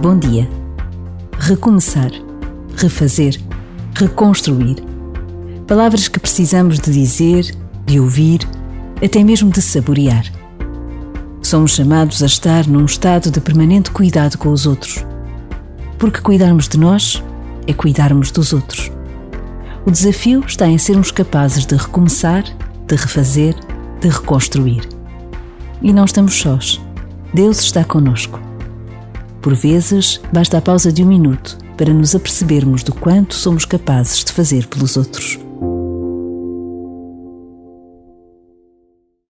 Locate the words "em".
20.66-20.78